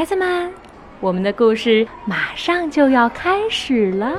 [0.00, 0.50] 孩子们，
[0.98, 4.16] 我们的故事马上就要开始了。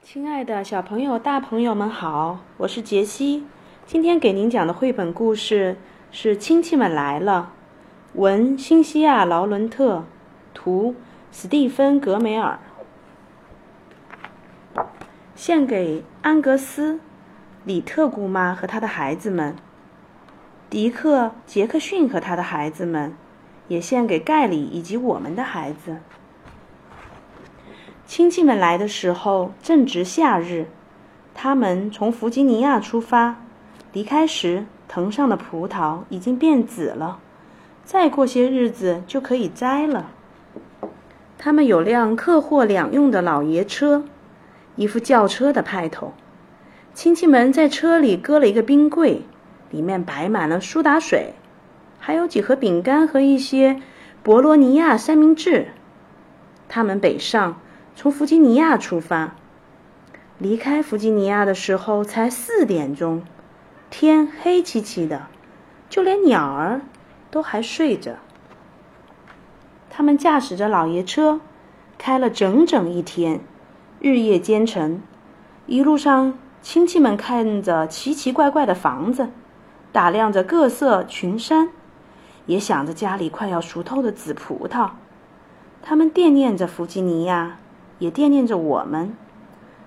[0.00, 3.44] 亲爱的小朋友、大朋友们好，我是杰西。
[3.84, 5.76] 今天给您讲的绘本故事
[6.12, 7.52] 是《亲戚们来了》，
[8.20, 10.04] 文新西亚·劳伦特，
[10.54, 10.94] 图
[11.32, 12.60] 史蒂芬·格梅尔，
[15.34, 17.00] 献给安格斯、
[17.62, 19.54] 李特姑妈和他的孩子们，
[20.70, 23.14] 迪克·杰克逊和他的孩子们，
[23.68, 25.98] 也献给盖里以及我们的孩子。
[28.06, 30.68] 亲戚们来的时候正值夏日，
[31.34, 33.36] 他们从弗吉尼亚出发，
[33.92, 37.18] 离开时藤上的葡萄已经变紫了，
[37.84, 40.10] 再过些日子就可以摘了。
[41.36, 44.04] 他们有辆客货两用的老爷车，
[44.76, 46.14] 一副轿车的派头。
[46.94, 49.22] 亲戚们在车里搁了一个冰柜，
[49.70, 51.34] 里面摆满了苏打水，
[51.98, 53.80] 还有几盒饼干和一些
[54.22, 55.68] 博罗尼亚三明治。
[56.68, 57.60] 他们北上。
[57.96, 59.34] 从弗吉尼亚出发，
[60.38, 63.22] 离开弗吉尼亚的时候才四点钟，
[63.90, 65.26] 天黑漆漆的，
[65.90, 66.80] 就连鸟儿
[67.30, 68.12] 都还睡着。
[69.90, 71.40] 他们驾驶着老爷车，
[71.98, 73.40] 开了整整一天，
[73.98, 75.02] 日夜兼程。
[75.66, 79.30] 一路上，亲戚们看着奇奇怪怪的房子，
[79.92, 81.70] 打量着各色群山，
[82.46, 84.90] 也想着家里快要熟透的紫葡萄。
[85.82, 87.56] 他们惦念着弗吉尼亚。
[88.00, 89.14] 也惦念着我们，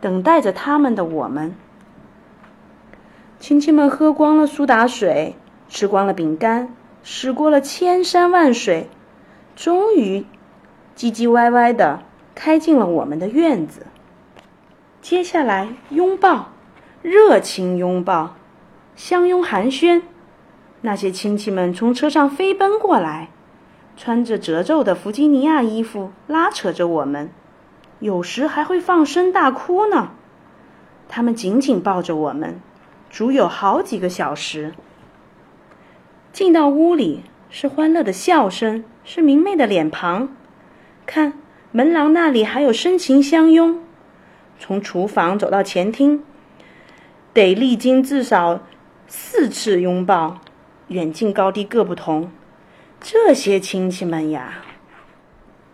[0.00, 1.56] 等待着他们的我们。
[3.40, 5.34] 亲戚们喝光了苏打水，
[5.68, 6.72] 吃光了饼干，
[7.02, 8.88] 驶过了千山万水，
[9.56, 10.24] 终于
[10.96, 12.04] 唧唧歪歪的
[12.36, 13.86] 开进了我们的院子。
[15.02, 16.50] 接下来，拥抱，
[17.08, 18.34] 热情拥抱，
[18.96, 20.02] 相拥寒暄。
[20.80, 23.28] 那些亲戚们从车上飞奔过来，
[23.96, 27.30] 穿着褶皱的弗吉尼亚衣服，拉扯着我们。
[28.00, 30.10] 有时还会放声大哭呢。
[31.08, 32.60] 他们紧紧抱着我们，
[33.08, 34.74] 足有好几个小时。
[36.32, 40.28] 进到屋里，是欢乐的笑声，是明媚的脸庞。
[41.06, 41.34] 看，
[41.70, 43.80] 门廊那里还有深情相拥。
[44.58, 46.24] 从厨房走到前厅，
[47.36, 48.60] 得历经至少
[49.06, 50.38] 四次拥抱，
[50.88, 52.30] 远近高低各不同。
[52.98, 54.54] 这些亲戚们呀，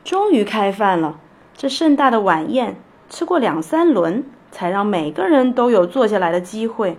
[0.03, 1.21] 终于开饭了。
[1.57, 6.99] 这盛大的晚宴，吃过两三轮，才让每个人都有坐下来的机会。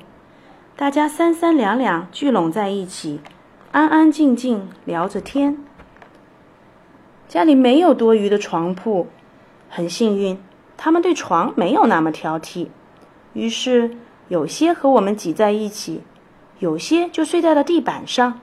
[0.78, 3.19] 大家三三两两聚拢在一起，
[3.74, 5.57] 安安静静聊着天。
[7.28, 9.07] 家里没有多余的床铺，
[9.68, 10.41] 很幸运，
[10.78, 12.69] 他们对床没有那么挑剔。
[13.34, 13.97] 于是，
[14.30, 16.02] 有些和我们挤在一起，
[16.60, 18.40] 有些就睡在了地板上。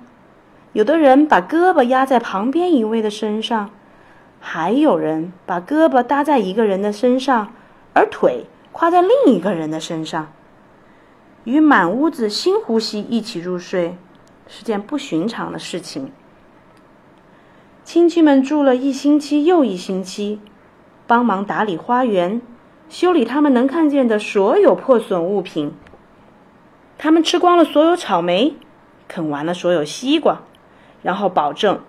[0.73, 3.71] 有的人把胳膊压在旁边一位的身上。
[4.43, 7.53] 还有人把胳膊搭在一个人的身上，
[7.93, 10.33] 而腿跨在另一个人的身上，
[11.45, 13.99] 与满屋子新呼吸一起入睡，
[14.49, 16.11] 是件不寻常的事情。
[17.85, 20.41] 亲戚们住了一星期又一星期，
[21.07, 22.41] 帮忙打理花园，
[22.91, 25.73] 修理他们能看见的所有破损物品。
[26.99, 28.57] 他们吃光了所有草莓，
[29.09, 30.43] 啃完了所有西瓜，
[31.03, 31.81] 然后保证，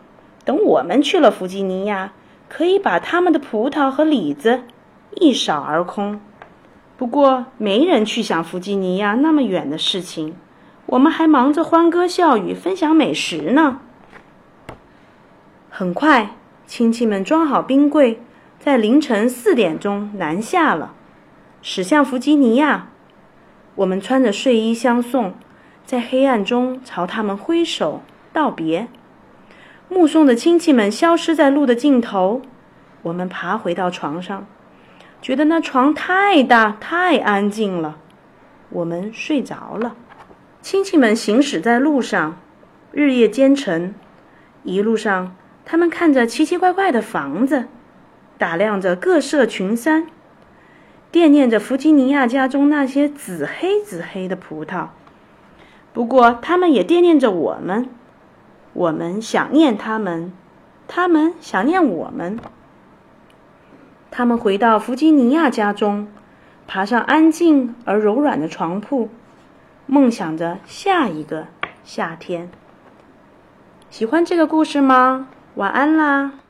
[0.46, 2.14] 等我们去了弗吉尼亚。
[2.48, 4.64] 可以把他们的葡萄和李子
[5.12, 6.20] 一扫而空。
[6.98, 10.36] 不过，没人去想弗吉尼亚那么远的事情。
[10.86, 13.80] 我们还忙着欢歌笑语、分享美食呢。
[15.70, 16.36] 很快，
[16.68, 18.22] 亲戚们装好冰柜，
[18.64, 20.94] 在凌晨四点钟南下了，
[21.64, 22.90] 驶向弗吉尼亚。
[23.74, 25.34] 我们穿着睡衣相送，
[25.84, 28.88] 在黑暗中朝他们挥手道别。
[29.90, 32.44] 目送着亲戚们消失在路的尽头，
[33.02, 34.46] 我们爬回到床上，
[35.24, 37.98] 觉得那床太大太安静了，
[38.70, 39.96] 我们睡着了。
[40.62, 42.38] 亲戚们行驶在路上，
[42.92, 43.96] 日夜兼程，
[44.62, 45.36] 一路上
[45.66, 47.66] 他们看着奇奇怪怪的房子，
[48.42, 50.08] 打量着各色群山，
[51.12, 54.88] 惦念着弗吉尼亚家中那些紫黑紫黑的葡萄。
[55.94, 57.88] 不过，他们也惦念着我们。
[58.74, 60.34] 我们想念他们，
[60.88, 62.40] 他们想念我们。
[64.10, 66.08] 他们回到弗吉尼亚家中，
[66.66, 69.10] 爬上安静而柔软的床铺，
[69.86, 71.46] 梦想着下一个
[71.84, 72.50] 夏天。
[73.92, 75.28] 喜欢这个故事吗？
[75.54, 76.41] 晚安啦！